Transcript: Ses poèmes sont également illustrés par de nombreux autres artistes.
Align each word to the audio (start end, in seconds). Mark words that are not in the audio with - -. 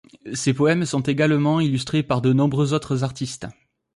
Ses 0.33 0.55
poèmes 0.55 0.85
sont 0.85 1.01
également 1.01 1.59
illustrés 1.59 2.01
par 2.01 2.21
de 2.23 2.33
nombreux 2.33 2.73
autres 2.73 3.03
artistes. 3.03 3.45